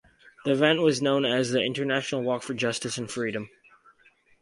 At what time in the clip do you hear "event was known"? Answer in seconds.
0.53-1.25